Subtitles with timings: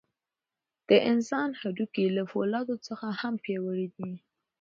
[0.89, 4.11] د انسان هډوکي له فولادو څخه هم پیاوړي دي.